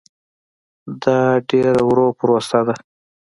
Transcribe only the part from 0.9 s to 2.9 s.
دا ډېره ورو پروسه ده.